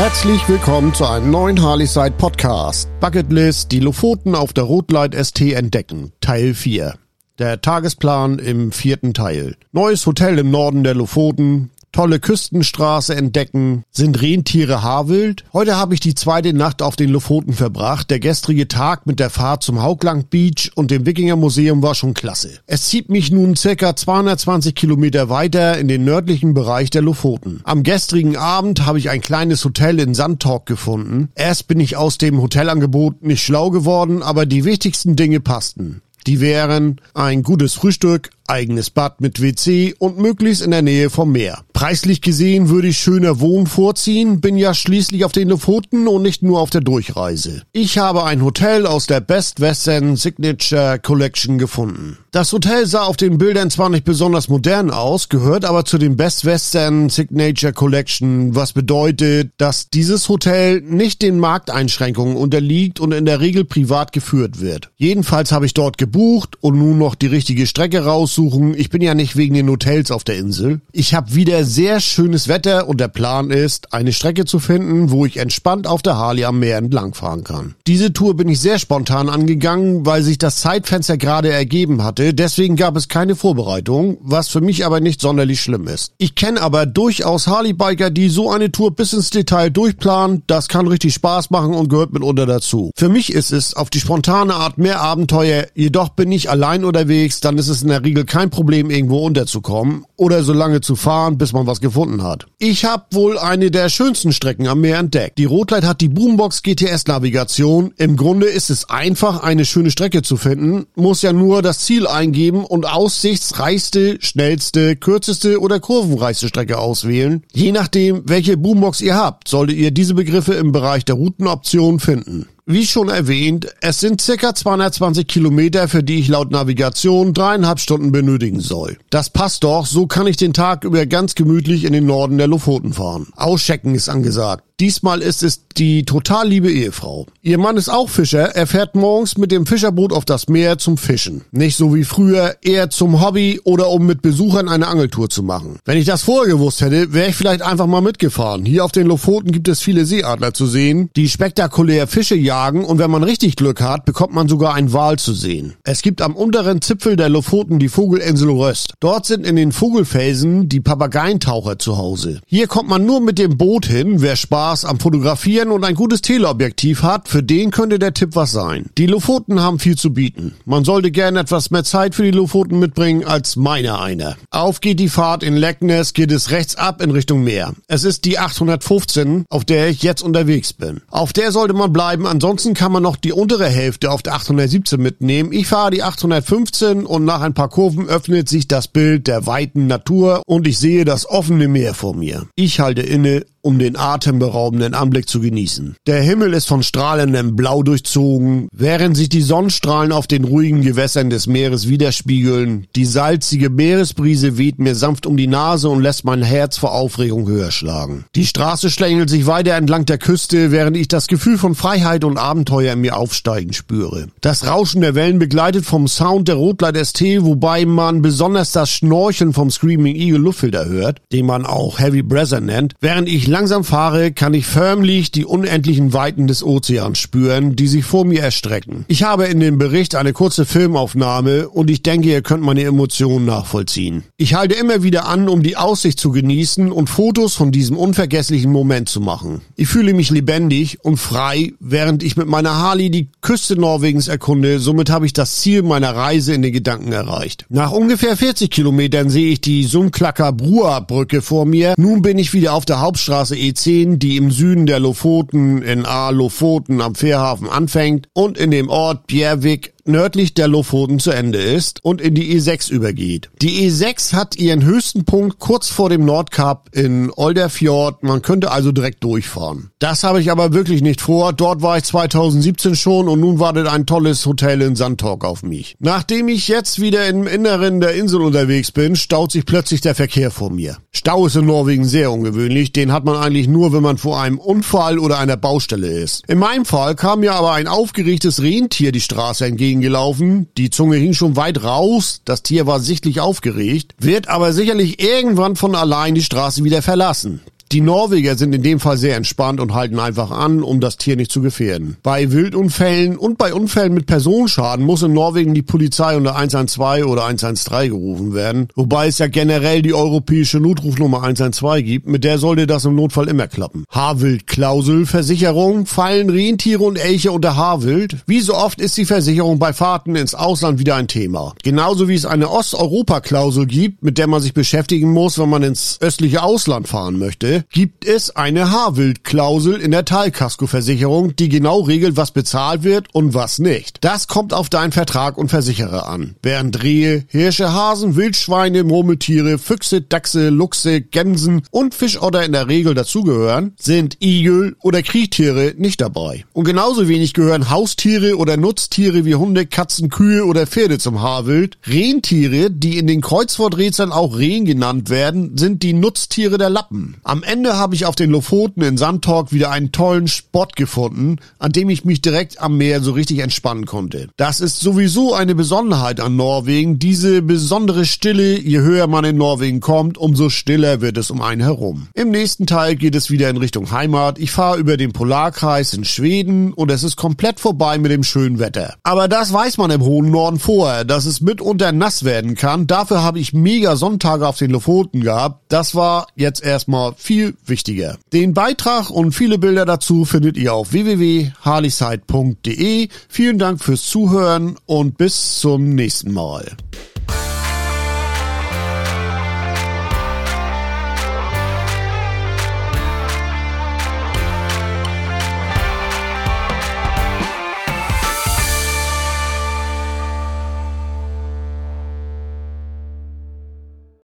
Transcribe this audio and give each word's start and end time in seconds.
Herzlich 0.00 0.48
willkommen 0.48 0.94
zu 0.94 1.04
einem 1.04 1.30
neuen 1.30 1.60
Harleyside 1.60 2.12
Podcast. 2.12 2.88
Bucketlist, 3.00 3.70
die 3.70 3.80
Lofoten 3.80 4.34
auf 4.34 4.54
der 4.54 4.64
Rotleit 4.64 5.14
ST 5.14 5.42
entdecken, 5.52 6.14
Teil 6.22 6.54
4. 6.54 6.94
Der 7.38 7.60
Tagesplan 7.60 8.38
im 8.38 8.72
vierten 8.72 9.12
Teil. 9.12 9.56
Neues 9.72 10.06
Hotel 10.06 10.38
im 10.38 10.50
Norden 10.50 10.84
der 10.84 10.94
Lofoten, 10.94 11.70
tolle 11.92 12.20
Küstenstraße 12.20 13.14
entdecken, 13.14 13.84
sind 13.90 14.20
Rentiere 14.20 14.82
Haarwild. 14.82 15.44
Heute 15.52 15.76
habe 15.76 15.94
ich 15.94 16.00
die 16.00 16.14
zweite 16.14 16.52
Nacht 16.52 16.82
auf 16.82 16.96
den 16.96 17.10
Lofoten 17.10 17.52
verbracht. 17.52 18.10
Der 18.10 18.20
gestrige 18.20 18.68
Tag 18.68 19.06
mit 19.06 19.20
der 19.20 19.30
Fahrt 19.30 19.62
zum 19.62 19.82
Hauglang 19.82 20.24
Beach 20.26 20.70
und 20.74 20.90
dem 20.90 21.06
Wikinger 21.06 21.36
Museum 21.36 21.82
war 21.82 21.94
schon 21.94 22.14
klasse. 22.14 22.60
Es 22.66 22.88
zieht 22.88 23.08
mich 23.08 23.30
nun 23.30 23.56
circa 23.56 23.96
220 23.96 24.74
Kilometer 24.74 25.28
weiter 25.28 25.78
in 25.78 25.88
den 25.88 26.04
nördlichen 26.04 26.54
Bereich 26.54 26.90
der 26.90 27.02
Lofoten. 27.02 27.60
Am 27.64 27.82
gestrigen 27.82 28.36
Abend 28.36 28.86
habe 28.86 28.98
ich 28.98 29.10
ein 29.10 29.20
kleines 29.20 29.64
Hotel 29.64 29.98
in 29.98 30.14
Sandtalk 30.14 30.66
gefunden. 30.66 31.30
Erst 31.34 31.68
bin 31.68 31.80
ich 31.80 31.96
aus 31.96 32.18
dem 32.18 32.40
Hotelangebot 32.40 33.22
nicht 33.22 33.42
schlau 33.42 33.70
geworden, 33.70 34.22
aber 34.22 34.46
die 34.46 34.64
wichtigsten 34.64 35.16
Dinge 35.16 35.40
passten. 35.40 36.02
Die 36.26 36.40
wären 36.40 37.00
ein 37.14 37.42
gutes 37.42 37.74
Frühstück, 37.74 38.30
eigenes 38.50 38.90
Bad 38.90 39.20
mit 39.20 39.40
WC 39.40 39.94
und 39.98 40.18
möglichst 40.18 40.62
in 40.62 40.72
der 40.72 40.82
Nähe 40.82 41.08
vom 41.08 41.32
Meer. 41.32 41.62
Preislich 41.72 42.20
gesehen 42.20 42.68
würde 42.68 42.88
ich 42.88 42.98
schöner 42.98 43.40
Wohnen 43.40 43.66
vorziehen, 43.66 44.40
bin 44.40 44.58
ja 44.58 44.74
schließlich 44.74 45.24
auf 45.24 45.32
den 45.32 45.48
Lofoten 45.48 46.08
und 46.08 46.22
nicht 46.22 46.42
nur 46.42 46.60
auf 46.60 46.68
der 46.68 46.82
Durchreise. 46.82 47.62
Ich 47.72 47.96
habe 47.96 48.24
ein 48.24 48.44
Hotel 48.44 48.86
aus 48.86 49.06
der 49.06 49.20
Best 49.20 49.60
Western 49.60 50.16
Signature 50.16 50.98
Collection 50.98 51.58
gefunden. 51.58 52.18
Das 52.32 52.52
Hotel 52.52 52.86
sah 52.86 53.02
auf 53.02 53.16
den 53.16 53.38
Bildern 53.38 53.70
zwar 53.70 53.88
nicht 53.88 54.04
besonders 54.04 54.48
modern 54.48 54.90
aus, 54.90 55.28
gehört 55.28 55.64
aber 55.64 55.84
zu 55.84 55.98
den 55.98 56.16
Best 56.16 56.44
Western 56.44 57.08
Signature 57.08 57.72
Collection, 57.72 58.54
was 58.54 58.72
bedeutet, 58.72 59.52
dass 59.56 59.90
dieses 59.90 60.28
Hotel 60.28 60.80
nicht 60.82 61.22
den 61.22 61.38
Markteinschränkungen 61.38 62.36
unterliegt 62.36 63.00
und 63.00 63.12
in 63.12 63.24
der 63.24 63.40
Regel 63.40 63.64
privat 63.64 64.12
geführt 64.12 64.60
wird. 64.60 64.90
Jedenfalls 64.96 65.50
habe 65.50 65.66
ich 65.66 65.74
dort 65.74 65.98
gebucht 65.98 66.56
und 66.60 66.78
nun 66.78 66.98
noch 66.98 67.14
die 67.14 67.26
richtige 67.26 67.66
Strecke 67.66 68.04
raussuchen 68.04 68.39
aussuchen. 68.40 68.74
Ich 68.76 68.90
bin 68.90 69.02
ja 69.02 69.14
nicht 69.14 69.36
wegen 69.36 69.54
den 69.54 69.68
Hotels 69.68 70.10
auf 70.10 70.24
der 70.24 70.38
Insel. 70.38 70.80
Ich 70.92 71.14
habe 71.14 71.34
wieder 71.34 71.64
sehr 71.64 72.00
schönes 72.00 72.48
Wetter 72.48 72.88
und 72.88 73.00
der 73.00 73.08
Plan 73.08 73.50
ist, 73.50 73.92
eine 73.92 74.12
Strecke 74.12 74.44
zu 74.44 74.58
finden, 74.58 75.10
wo 75.10 75.26
ich 75.26 75.36
entspannt 75.36 75.86
auf 75.86 76.02
der 76.02 76.16
Harley 76.16 76.44
am 76.44 76.58
Meer 76.58 76.78
entlangfahren 76.78 77.44
kann. 77.44 77.74
Diese 77.86 78.12
Tour 78.12 78.36
bin 78.36 78.48
ich 78.48 78.60
sehr 78.60 78.78
spontan 78.78 79.28
angegangen, 79.28 80.06
weil 80.06 80.22
sich 80.22 80.38
das 80.38 80.60
Zeitfenster 80.60 81.18
gerade 81.18 81.50
ergeben 81.50 82.02
hatte. 82.02 82.32
Deswegen 82.32 82.76
gab 82.76 82.96
es 82.96 83.08
keine 83.08 83.36
Vorbereitung, 83.36 84.18
was 84.22 84.48
für 84.48 84.60
mich 84.60 84.86
aber 84.86 85.00
nicht 85.00 85.20
sonderlich 85.20 85.60
schlimm 85.60 85.86
ist. 85.86 86.12
Ich 86.18 86.34
kenne 86.34 86.62
aber 86.62 86.86
durchaus 86.86 87.46
Harley-Biker, 87.46 88.10
die 88.10 88.28
so 88.28 88.50
eine 88.50 88.72
Tour 88.72 88.94
bis 88.94 89.12
ins 89.12 89.30
Detail 89.30 89.70
durchplanen. 89.70 90.42
Das 90.46 90.68
kann 90.68 90.86
richtig 90.86 91.14
Spaß 91.14 91.50
machen 91.50 91.74
und 91.74 91.88
gehört 91.88 92.12
mitunter 92.12 92.46
dazu. 92.46 92.90
Für 92.96 93.08
mich 93.08 93.32
ist 93.32 93.52
es 93.52 93.74
auf 93.74 93.90
die 93.90 94.00
spontane 94.00 94.54
Art 94.54 94.78
mehr 94.78 95.00
Abenteuer, 95.00 95.66
jedoch 95.74 96.10
bin 96.10 96.32
ich 96.32 96.48
allein 96.50 96.84
unterwegs, 96.84 97.40
dann 97.40 97.58
ist 97.58 97.68
es 97.68 97.82
in 97.82 97.88
der 97.88 98.04
Regel 98.04 98.19
kein 98.24 98.50
Problem, 98.50 98.90
irgendwo 98.90 99.26
unterzukommen 99.26 100.04
oder 100.20 100.42
so 100.42 100.52
lange 100.52 100.82
zu 100.82 100.96
fahren, 100.96 101.38
bis 101.38 101.54
man 101.54 101.66
was 101.66 101.80
gefunden 101.80 102.22
hat. 102.22 102.46
Ich 102.58 102.84
habe 102.84 103.04
wohl 103.12 103.38
eine 103.38 103.70
der 103.70 103.88
schönsten 103.88 104.32
Strecken 104.32 104.68
am 104.68 104.82
Meer 104.82 104.98
entdeckt. 104.98 105.38
Die 105.38 105.46
Rotlight 105.46 105.84
hat 105.84 106.02
die 106.02 106.10
Boombox 106.10 106.62
GTS 106.62 107.06
Navigation. 107.06 107.94
Im 107.96 108.16
Grunde 108.16 108.46
ist 108.46 108.68
es 108.68 108.90
einfach, 108.90 109.42
eine 109.42 109.64
schöne 109.64 109.90
Strecke 109.90 110.20
zu 110.20 110.36
finden, 110.36 110.86
muss 110.94 111.22
ja 111.22 111.32
nur 111.32 111.62
das 111.62 111.78
Ziel 111.78 112.06
eingeben 112.06 112.66
und 112.66 112.84
aussichtsreichste, 112.84 114.18
schnellste, 114.20 114.94
kürzeste 114.94 115.58
oder 115.58 115.80
kurvenreichste 115.80 116.48
Strecke 116.48 116.76
auswählen. 116.76 117.42
Je 117.54 117.72
nachdem, 117.72 118.22
welche 118.26 118.58
Boombox 118.58 119.00
ihr 119.00 119.14
habt, 119.14 119.48
solltet 119.48 119.78
ihr 119.78 119.90
diese 119.90 120.12
Begriffe 120.12 120.52
im 120.52 120.72
Bereich 120.72 121.06
der 121.06 121.14
Routenoption 121.14 121.98
finden. 121.98 122.46
Wie 122.72 122.86
schon 122.86 123.08
erwähnt, 123.08 123.66
es 123.80 123.98
sind 123.98 124.20
circa 124.20 124.54
220 124.54 125.26
Kilometer, 125.26 125.88
für 125.88 126.04
die 126.04 126.20
ich 126.20 126.28
laut 126.28 126.52
Navigation 126.52 127.34
dreieinhalb 127.34 127.80
Stunden 127.80 128.12
benötigen 128.12 128.60
soll. 128.60 128.96
Das 129.10 129.28
passt 129.28 129.64
doch, 129.64 129.86
so 129.86 130.06
kann 130.10 130.26
ich 130.26 130.36
den 130.36 130.52
Tag 130.52 130.84
über 130.84 131.06
ganz 131.06 131.34
gemütlich 131.34 131.84
in 131.84 131.92
den 131.92 132.04
Norden 132.04 132.36
der 132.36 132.48
Lofoten 132.48 132.92
fahren. 132.92 133.28
Auschecken 133.36 133.94
ist 133.94 134.08
angesagt. 134.08 134.64
Diesmal 134.80 135.20
ist 135.20 135.42
es 135.42 135.66
die 135.76 136.04
total 136.04 136.48
liebe 136.48 136.72
Ehefrau. 136.72 137.26
Ihr 137.42 137.58
Mann 137.58 137.76
ist 137.76 137.90
auch 137.90 138.08
Fischer. 138.08 138.56
Er 138.56 138.66
fährt 138.66 138.94
morgens 138.94 139.36
mit 139.36 139.52
dem 139.52 139.66
Fischerboot 139.66 140.10
auf 140.10 140.24
das 140.24 140.48
Meer 140.48 140.78
zum 140.78 140.96
Fischen. 140.96 141.42
Nicht 141.52 141.76
so 141.76 141.94
wie 141.94 142.04
früher, 142.04 142.56
eher 142.62 142.88
zum 142.88 143.20
Hobby 143.20 143.60
oder 143.64 143.90
um 143.90 144.06
mit 144.06 144.22
Besuchern 144.22 144.70
eine 144.70 144.88
Angeltour 144.88 145.28
zu 145.28 145.42
machen. 145.42 145.78
Wenn 145.84 145.98
ich 145.98 146.06
das 146.06 146.22
vorher 146.22 146.50
gewusst 146.50 146.80
hätte, 146.80 147.12
wäre 147.12 147.28
ich 147.28 147.36
vielleicht 147.36 147.60
einfach 147.60 147.86
mal 147.86 148.00
mitgefahren. 148.00 148.64
Hier 148.64 148.82
auf 148.82 148.90
den 148.90 149.06
Lofoten 149.06 149.52
gibt 149.52 149.68
es 149.68 149.82
viele 149.82 150.06
Seeadler 150.06 150.54
zu 150.54 150.66
sehen, 150.66 151.10
die 151.14 151.28
spektakulär 151.28 152.06
Fische 152.06 152.34
jagen 152.34 152.86
und 152.86 152.98
wenn 152.98 153.10
man 153.10 153.22
richtig 153.22 153.56
Glück 153.56 153.82
hat, 153.82 154.06
bekommt 154.06 154.32
man 154.32 154.48
sogar 154.48 154.72
einen 154.72 154.94
Wal 154.94 155.18
zu 155.18 155.34
sehen. 155.34 155.74
Es 155.84 156.00
gibt 156.00 156.22
am 156.22 156.34
unteren 156.34 156.80
Zipfel 156.80 157.16
der 157.16 157.28
Lofoten 157.28 157.78
die 157.78 157.90
Vogelinsel 157.90 158.48
Röst. 158.48 158.94
Dort 159.00 159.26
sind 159.26 159.46
in 159.46 159.56
den 159.56 159.72
Vogelfelsen 159.72 160.70
die 160.70 160.80
Papageientaucher 160.80 161.78
zu 161.78 161.98
Hause. 161.98 162.40
Hier 162.46 162.66
kommt 162.66 162.88
man 162.88 163.04
nur 163.04 163.20
mit 163.20 163.38
dem 163.38 163.58
Boot 163.58 163.84
hin, 163.84 164.22
wer 164.22 164.36
Spaß 164.36 164.69
Spaß 164.70 164.84
am 164.84 165.00
Fotografieren 165.00 165.72
und 165.72 165.82
ein 165.82 165.96
gutes 165.96 166.20
Teleobjektiv 166.20 167.02
hat, 167.02 167.28
für 167.28 167.42
den 167.42 167.72
könnte 167.72 167.98
der 167.98 168.14
Tipp 168.14 168.36
was 168.36 168.52
sein. 168.52 168.86
Die 168.98 169.06
Lofoten 169.06 169.58
haben 169.60 169.80
viel 169.80 169.96
zu 169.96 170.12
bieten. 170.12 170.54
Man 170.64 170.84
sollte 170.84 171.10
gerne 171.10 171.40
etwas 171.40 171.72
mehr 171.72 171.82
Zeit 171.82 172.14
für 172.14 172.22
die 172.22 172.30
Lofoten 172.30 172.78
mitbringen 172.78 173.24
als 173.24 173.56
meiner 173.56 174.00
eine. 174.00 174.36
Auf 174.50 174.80
geht 174.80 175.00
die 175.00 175.08
Fahrt 175.08 175.42
in 175.42 175.56
Leckness, 175.56 176.12
geht 176.12 176.30
es 176.30 176.52
rechts 176.52 176.76
ab 176.76 177.02
in 177.02 177.10
Richtung 177.10 177.42
Meer. 177.42 177.74
Es 177.88 178.04
ist 178.04 178.24
die 178.24 178.38
815, 178.38 179.44
auf 179.48 179.64
der 179.64 179.88
ich 179.88 180.04
jetzt 180.04 180.22
unterwegs 180.22 180.72
bin. 180.72 181.00
Auf 181.10 181.32
der 181.32 181.50
sollte 181.50 181.74
man 181.74 181.92
bleiben, 181.92 182.28
ansonsten 182.28 182.74
kann 182.74 182.92
man 182.92 183.02
noch 183.02 183.16
die 183.16 183.32
untere 183.32 183.68
Hälfte 183.68 184.12
auf 184.12 184.22
der 184.22 184.34
817 184.34 185.02
mitnehmen. 185.02 185.52
Ich 185.52 185.66
fahre 185.66 185.90
die 185.90 186.04
815 186.04 187.06
und 187.06 187.24
nach 187.24 187.40
ein 187.40 187.54
paar 187.54 187.70
Kurven 187.70 188.06
öffnet 188.06 188.48
sich 188.48 188.68
das 188.68 188.86
Bild 188.86 189.26
der 189.26 189.46
weiten 189.48 189.88
Natur 189.88 190.42
und 190.46 190.68
ich 190.68 190.78
sehe 190.78 191.04
das 191.04 191.28
offene 191.28 191.66
Meer 191.66 191.94
vor 191.94 192.14
mir. 192.14 192.46
Ich 192.54 192.78
halte 192.78 193.02
inne 193.02 193.44
um 193.62 193.78
den 193.78 193.96
atemberaubenden 193.96 194.94
Anblick 194.94 195.28
zu 195.28 195.40
genießen. 195.40 195.96
Der 196.06 196.22
Himmel 196.22 196.54
ist 196.54 196.66
von 196.66 196.82
strahlendem 196.82 197.56
Blau 197.56 197.82
durchzogen, 197.82 198.68
während 198.72 199.16
sich 199.16 199.28
die 199.28 199.42
Sonnenstrahlen 199.42 200.12
auf 200.12 200.26
den 200.26 200.44
ruhigen 200.44 200.82
Gewässern 200.82 201.30
des 201.30 201.46
Meeres 201.46 201.88
widerspiegeln. 201.88 202.86
Die 202.96 203.04
salzige 203.04 203.70
Meeresbrise 203.70 204.58
weht 204.58 204.78
mir 204.78 204.94
sanft 204.94 205.26
um 205.26 205.36
die 205.36 205.46
Nase 205.46 205.88
und 205.88 206.02
lässt 206.02 206.24
mein 206.24 206.42
Herz 206.42 206.78
vor 206.78 206.92
Aufregung 206.92 207.48
höher 207.48 207.70
schlagen. 207.70 208.24
Die 208.34 208.46
Straße 208.46 208.90
schlängelt 208.90 209.30
sich 209.30 209.46
weiter 209.46 209.74
entlang 209.74 210.06
der 210.06 210.18
Küste, 210.18 210.70
während 210.70 210.96
ich 210.96 211.08
das 211.08 211.26
Gefühl 211.26 211.58
von 211.58 211.74
Freiheit 211.74 212.24
und 212.24 212.38
Abenteuer 212.38 212.94
in 212.94 213.00
mir 213.00 213.16
aufsteigen 213.16 213.72
spüre. 213.72 214.28
Das 214.40 214.66
Rauschen 214.66 215.00
der 215.00 215.14
Wellen 215.14 215.38
begleitet 215.38 215.84
vom 215.84 216.08
Sound 216.08 216.48
der 216.48 216.56
Rotlight 216.56 216.96
ST, 216.96 217.20
wobei 217.40 217.84
man 217.86 218.22
besonders 218.22 218.72
das 218.72 218.90
Schnorcheln 218.90 219.52
vom 219.52 219.70
Screaming 219.70 220.16
Eagle 220.16 220.40
Luftfilter 220.40 220.86
hört, 220.86 221.20
den 221.32 221.46
man 221.46 221.66
auch 221.66 221.98
Heavy 221.98 222.22
Breather 222.22 222.60
nennt, 222.60 222.94
während 223.00 223.28
ich 223.28 223.46
langsam 223.50 223.84
fahre, 223.84 224.32
kann 224.32 224.54
ich 224.54 224.64
förmlich 224.64 225.30
die 225.30 225.44
unendlichen 225.44 226.14
Weiten 226.14 226.46
des 226.46 226.62
Ozeans 226.62 227.18
spüren, 227.18 227.76
die 227.76 227.88
sich 227.88 228.04
vor 228.04 228.24
mir 228.24 228.40
erstrecken. 228.40 229.04
Ich 229.08 229.24
habe 229.24 229.46
in 229.46 229.60
dem 229.60 229.76
Bericht 229.76 230.14
eine 230.14 230.32
kurze 230.32 230.64
Filmaufnahme 230.64 231.68
und 231.68 231.90
ich 231.90 232.02
denke, 232.02 232.30
ihr 232.30 232.42
könnt 232.42 232.62
meine 232.62 232.84
Emotionen 232.84 233.44
nachvollziehen. 233.44 234.22
Ich 234.36 234.54
halte 234.54 234.74
immer 234.74 235.02
wieder 235.02 235.26
an, 235.26 235.48
um 235.48 235.62
die 235.62 235.76
Aussicht 235.76 236.18
zu 236.18 236.30
genießen 236.30 236.90
und 236.92 237.10
Fotos 237.10 237.54
von 237.54 237.72
diesem 237.72 237.98
unvergesslichen 237.98 238.72
Moment 238.72 239.08
zu 239.08 239.20
machen. 239.20 239.60
Ich 239.76 239.88
fühle 239.88 240.14
mich 240.14 240.30
lebendig 240.30 240.98
und 241.02 241.16
frei, 241.16 241.72
während 241.80 242.22
ich 242.22 242.36
mit 242.36 242.46
meiner 242.46 242.76
Harley 242.76 243.10
die 243.10 243.28
Küste 243.40 243.76
Norwegens 243.76 244.28
erkunde. 244.28 244.78
Somit 244.78 245.10
habe 245.10 245.26
ich 245.26 245.32
das 245.32 245.56
Ziel 245.56 245.82
meiner 245.82 246.14
Reise 246.14 246.54
in 246.54 246.62
den 246.62 246.72
Gedanken 246.72 247.12
erreicht. 247.12 247.66
Nach 247.68 247.90
ungefähr 247.90 248.36
40 248.36 248.70
Kilometern 248.70 249.28
sehe 249.28 249.52
ich 249.52 249.60
die 249.60 249.84
Sumklacker 249.84 250.52
Brua 250.52 251.00
Brücke 251.00 251.42
vor 251.42 251.66
mir. 251.66 251.94
Nun 251.98 252.22
bin 252.22 252.38
ich 252.38 252.54
wieder 252.54 252.74
auf 252.74 252.84
der 252.84 253.00
Hauptstraße 253.00 253.39
Straße 253.40 253.54
E10, 253.54 254.18
die 254.18 254.36
im 254.36 254.50
Süden 254.50 254.84
der 254.84 255.00
Lofoten 255.00 255.80
in 255.80 256.04
A 256.04 256.28
Lofoten 256.28 257.00
am 257.00 257.14
Fährhafen 257.14 257.70
anfängt 257.70 258.28
und 258.34 258.58
in 258.58 258.70
dem 258.70 258.90
Ort 258.90 259.28
Bjervik 259.28 259.94
nördlich 260.10 260.54
der 260.54 260.68
Lofoten 260.68 261.18
zu 261.18 261.30
Ende 261.30 261.58
ist 261.58 262.04
und 262.04 262.20
in 262.20 262.34
die 262.34 262.58
E6 262.58 262.90
übergeht. 262.90 263.50
Die 263.62 263.88
E6 263.88 264.34
hat 264.34 264.56
ihren 264.56 264.84
höchsten 264.84 265.24
Punkt 265.24 265.58
kurz 265.58 265.88
vor 265.88 266.10
dem 266.10 266.24
Nordkap 266.24 266.90
in 266.92 267.30
Olderfjord. 267.34 268.22
Man 268.22 268.42
könnte 268.42 268.70
also 268.70 268.92
direkt 268.92 269.24
durchfahren. 269.24 269.90
Das 269.98 270.22
habe 270.24 270.40
ich 270.40 270.50
aber 270.50 270.72
wirklich 270.72 271.02
nicht 271.02 271.20
vor. 271.20 271.52
Dort 271.52 271.82
war 271.82 271.98
ich 271.98 272.04
2017 272.04 272.96
schon 272.96 273.28
und 273.28 273.40
nun 273.40 273.58
wartet 273.58 273.86
ein 273.86 274.06
tolles 274.06 274.44
Hotel 274.46 274.82
in 274.82 274.96
Sandtork 274.96 275.44
auf 275.44 275.62
mich. 275.62 275.96
Nachdem 275.98 276.48
ich 276.48 276.68
jetzt 276.68 277.00
wieder 277.00 277.26
im 277.26 277.46
Inneren 277.46 278.00
der 278.00 278.14
Insel 278.14 278.40
unterwegs 278.40 278.92
bin, 278.92 279.16
staut 279.16 279.52
sich 279.52 279.64
plötzlich 279.64 280.00
der 280.00 280.14
Verkehr 280.14 280.50
vor 280.50 280.70
mir. 280.70 280.96
Stau 281.12 281.46
ist 281.46 281.56
in 281.56 281.66
Norwegen 281.66 282.04
sehr 282.04 282.32
ungewöhnlich. 282.32 282.92
Den 282.92 283.12
hat 283.12 283.24
man 283.24 283.36
eigentlich 283.36 283.68
nur, 283.68 283.92
wenn 283.92 284.02
man 284.02 284.18
vor 284.18 284.40
einem 284.40 284.58
Unfall 284.58 285.18
oder 285.18 285.38
einer 285.38 285.56
Baustelle 285.56 286.08
ist. 286.08 286.42
In 286.48 286.58
meinem 286.58 286.84
Fall 286.84 287.14
kam 287.14 287.40
mir 287.40 287.54
aber 287.54 287.72
ein 287.72 287.88
aufgeregtes 287.88 288.62
Rentier 288.62 289.12
die 289.12 289.20
Straße 289.20 289.66
entgegen 289.66 289.99
gelaufen. 290.00 290.68
Die 290.76 290.90
Zunge 290.90 291.16
hing 291.16 291.34
schon 291.34 291.56
weit 291.56 291.82
raus. 291.82 292.42
Das 292.44 292.62
Tier 292.62 292.86
war 292.86 293.00
sichtlich 293.00 293.40
aufgeregt, 293.40 294.14
wird 294.18 294.48
aber 294.48 294.72
sicherlich 294.72 295.22
irgendwann 295.22 295.76
von 295.76 295.94
allein 295.94 296.34
die 296.34 296.42
Straße 296.42 296.84
wieder 296.84 297.02
verlassen. 297.02 297.60
Die 297.92 298.00
Norweger 298.00 298.56
sind 298.56 298.72
in 298.72 298.84
dem 298.84 299.00
Fall 299.00 299.18
sehr 299.18 299.34
entspannt 299.34 299.80
und 299.80 299.94
halten 299.94 300.20
einfach 300.20 300.52
an, 300.52 300.84
um 300.84 301.00
das 301.00 301.16
Tier 301.16 301.34
nicht 301.34 301.50
zu 301.50 301.60
gefährden. 301.60 302.18
Bei 302.22 302.52
Wildunfällen 302.52 303.36
und 303.36 303.58
bei 303.58 303.74
Unfällen 303.74 304.14
mit 304.14 304.26
Personenschaden 304.26 305.04
muss 305.04 305.24
in 305.24 305.32
Norwegen 305.32 305.74
die 305.74 305.82
Polizei 305.82 306.36
unter 306.36 306.54
112 306.54 307.26
oder 307.26 307.46
113 307.46 308.10
gerufen 308.10 308.54
werden, 308.54 308.86
wobei 308.94 309.26
es 309.26 309.38
ja 309.38 309.48
generell 309.48 310.02
die 310.02 310.14
europäische 310.14 310.78
Notrufnummer 310.78 311.42
112 311.42 312.04
gibt, 312.04 312.28
mit 312.28 312.44
der 312.44 312.58
sollte 312.58 312.86
das 312.86 313.06
im 313.06 313.16
Notfall 313.16 313.48
immer 313.48 313.66
klappen. 313.66 314.04
Haarwildklausel, 314.08 315.26
Versicherung, 315.26 316.06
fallen 316.06 316.48
Rentiere 316.48 317.02
und 317.02 317.16
Elche 317.16 317.50
unter 317.50 317.74
Haarwild. 317.74 318.36
Wie 318.46 318.60
so 318.60 318.76
oft 318.76 319.00
ist 319.00 319.16
die 319.16 319.24
Versicherung 319.24 319.80
bei 319.80 319.92
Fahrten 319.92 320.36
ins 320.36 320.54
Ausland 320.54 321.00
wieder 321.00 321.16
ein 321.16 321.26
Thema. 321.26 321.74
Genauso 321.82 322.28
wie 322.28 322.36
es 322.36 322.46
eine 322.46 322.70
Osteuropa-Klausel 322.70 323.86
gibt, 323.86 324.22
mit 324.22 324.38
der 324.38 324.46
man 324.46 324.62
sich 324.62 324.74
beschäftigen 324.74 325.32
muss, 325.32 325.58
wenn 325.58 325.68
man 325.68 325.82
ins 325.82 326.18
östliche 326.20 326.62
Ausland 326.62 327.08
fahren 327.08 327.36
möchte 327.36 327.79
gibt 327.90 328.26
es 328.26 328.54
eine 328.56 328.90
Haarwildklausel 328.90 330.00
in 330.00 330.10
der 330.10 330.24
Teilkaskoversicherung, 330.24 331.56
die 331.56 331.68
genau 331.68 332.00
regelt, 332.00 332.36
was 332.36 332.50
bezahlt 332.50 333.02
wird 333.02 333.34
und 333.34 333.54
was 333.54 333.78
nicht. 333.78 334.18
Das 334.22 334.48
kommt 334.48 334.74
auf 334.74 334.88
deinen 334.88 335.12
Vertrag 335.12 335.58
und 335.58 335.68
Versicherer 335.68 336.28
an. 336.28 336.56
Während 336.62 337.02
Rehe, 337.02 337.44
Hirsche, 337.48 337.92
Hasen, 337.92 338.36
Wildschweine, 338.36 339.04
Murmeltiere, 339.04 339.78
Füchse, 339.78 340.20
Dachse, 340.20 340.68
Luchse, 340.68 341.20
Gänsen 341.20 341.82
und 341.90 342.14
Fischotter 342.14 342.64
in 342.64 342.72
der 342.72 342.88
Regel 342.88 343.14
dazugehören, 343.14 343.94
sind 343.98 344.36
Igel 344.40 344.96
oder 345.00 345.22
Kriechtiere 345.22 345.94
nicht 345.96 346.20
dabei. 346.20 346.64
Und 346.72 346.84
genauso 346.84 347.28
wenig 347.28 347.54
gehören 347.54 347.90
Haustiere 347.90 348.56
oder 348.56 348.76
Nutztiere 348.76 349.44
wie 349.44 349.54
Hunde, 349.54 349.86
Katzen, 349.86 350.28
Kühe 350.28 350.64
oder 350.64 350.86
Pferde 350.86 351.18
zum 351.18 351.40
Haarwild. 351.40 351.98
Rentiere, 352.06 352.90
die 352.90 353.18
in 353.18 353.26
den 353.26 353.40
Kreuzworträtseln 353.40 354.32
auch 354.32 354.56
Rehen 354.58 354.84
genannt 354.84 355.30
werden, 355.30 355.76
sind 355.76 356.02
die 356.02 356.12
Nutztiere 356.12 356.78
der 356.78 356.90
Lappen. 356.90 357.36
Am 357.42 357.62
Ende 357.70 357.96
habe 357.96 358.16
ich 358.16 358.26
auf 358.26 358.34
den 358.34 358.50
Lofoten 358.50 359.00
in 359.00 359.16
Sandtork 359.16 359.70
wieder 359.70 359.92
einen 359.92 360.10
tollen 360.10 360.48
Spot 360.48 360.88
gefunden, 360.96 361.58
an 361.78 361.92
dem 361.92 362.10
ich 362.10 362.24
mich 362.24 362.42
direkt 362.42 362.82
am 362.82 362.96
Meer 362.96 363.20
so 363.20 363.30
richtig 363.30 363.60
entspannen 363.60 364.06
konnte. 364.06 364.48
Das 364.56 364.80
ist 364.80 364.98
sowieso 364.98 365.54
eine 365.54 365.76
Besonderheit 365.76 366.40
an 366.40 366.56
Norwegen, 366.56 367.20
diese 367.20 367.62
besondere 367.62 368.24
Stille, 368.24 368.76
je 368.80 368.98
höher 368.98 369.28
man 369.28 369.44
in 369.44 369.56
Norwegen 369.56 370.00
kommt, 370.00 370.36
umso 370.36 370.68
stiller 370.68 371.20
wird 371.20 371.38
es 371.38 371.52
um 371.52 371.62
einen 371.62 371.80
herum. 371.80 372.26
Im 372.34 372.50
nächsten 372.50 372.88
Teil 372.88 373.14
geht 373.14 373.36
es 373.36 373.52
wieder 373.52 373.70
in 373.70 373.76
Richtung 373.76 374.10
Heimat. 374.10 374.58
Ich 374.58 374.72
fahre 374.72 374.98
über 374.98 375.16
den 375.16 375.32
Polarkreis 375.32 376.12
in 376.12 376.24
Schweden 376.24 376.92
und 376.92 377.08
es 377.08 377.22
ist 377.22 377.36
komplett 377.36 377.78
vorbei 377.78 378.18
mit 378.18 378.32
dem 378.32 378.42
schönen 378.42 378.80
Wetter. 378.80 379.14
Aber 379.22 379.46
das 379.46 379.72
weiß 379.72 379.96
man 379.98 380.10
im 380.10 380.22
hohen 380.22 380.50
Norden 380.50 380.80
vorher, 380.80 381.24
dass 381.24 381.44
es 381.44 381.60
mitunter 381.60 382.10
nass 382.10 382.42
werden 382.42 382.74
kann. 382.74 383.06
Dafür 383.06 383.44
habe 383.44 383.60
ich 383.60 383.72
mega 383.72 384.16
Sonntage 384.16 384.66
auf 384.66 384.78
den 384.78 384.90
Lofoten 384.90 385.40
gehabt. 385.40 385.84
Das 385.86 386.16
war 386.16 386.48
jetzt 386.56 386.82
erstmal 386.82 387.34
viel 387.36 387.59
viel 387.60 387.74
wichtiger. 387.86 388.38
Den 388.52 388.74
Beitrag 388.74 389.30
und 389.30 389.52
viele 389.52 389.78
Bilder 389.78 390.04
dazu 390.04 390.44
findet 390.44 390.76
ihr 390.76 390.92
auf 390.94 391.12
www.harleyside.de. 391.12 393.28
Vielen 393.48 393.78
Dank 393.78 394.02
fürs 394.02 394.22
Zuhören 394.22 394.96
und 395.06 395.36
bis 395.36 395.80
zum 395.80 396.14
nächsten 396.14 396.52
Mal. 396.52 396.96